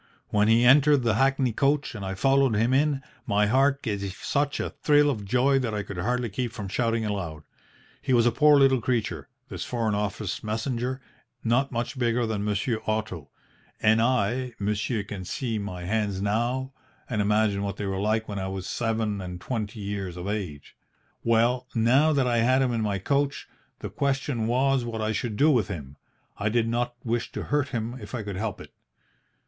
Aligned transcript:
When 0.29 0.47
he 0.47 0.63
entered 0.65 1.03
the 1.03 1.13
hackney 1.13 1.53
coach 1.53 1.93
and 1.93 2.03
I 2.03 2.15
followed 2.15 2.55
him 2.55 2.73
in, 2.73 3.03
my 3.27 3.45
heart 3.45 3.83
gave 3.83 4.01
such 4.13 4.59
a 4.59 4.71
thrill 4.71 5.11
of 5.11 5.25
joy 5.25 5.59
that 5.59 5.75
I 5.75 5.83
could 5.83 5.99
hardly 5.99 6.27
keep 6.27 6.51
from 6.51 6.67
shouting 6.69 7.05
aloud. 7.05 7.43
He 8.01 8.11
was 8.11 8.25
a 8.25 8.31
poor 8.31 8.57
little 8.57 8.81
creature, 8.81 9.29
this 9.49 9.63
Foreign 9.63 9.93
Office 9.93 10.43
messenger, 10.43 10.99
not 11.43 11.71
much 11.71 11.99
bigger 11.99 12.25
than 12.25 12.43
Monsieur 12.43 12.79
Otto, 12.87 13.29
and 13.79 14.01
I 14.01 14.53
monsieur 14.57 15.03
can 15.03 15.23
see 15.23 15.59
my 15.59 15.83
hands 15.83 16.19
now, 16.19 16.73
and 17.07 17.21
imagine 17.21 17.61
what 17.61 17.77
they 17.77 17.85
were 17.85 18.01
like 18.01 18.27
when 18.27 18.39
I 18.39 18.47
was 18.47 18.65
seven 18.65 19.21
and 19.21 19.39
twenty 19.39 19.81
years 19.81 20.17
of 20.17 20.27
age. 20.27 20.75
"Well, 21.23 21.67
now 21.75 22.11
that 22.11 22.25
I 22.25 22.37
had 22.39 22.63
him 22.63 22.73
in 22.73 22.81
my 22.81 22.97
coach, 22.97 23.47
the 23.81 23.89
question 23.91 24.47
was 24.47 24.83
what 24.83 24.99
I 25.03 25.11
should 25.11 25.37
do 25.37 25.51
with 25.51 25.67
him. 25.67 25.95
I 26.39 26.49
did 26.49 26.67
not 26.67 26.95
wish 27.03 27.31
to 27.33 27.43
hurt 27.43 27.67
him 27.67 27.97
if 28.01 28.15
I 28.15 28.23
could 28.23 28.35
help 28.37 28.59
it. 28.59 28.73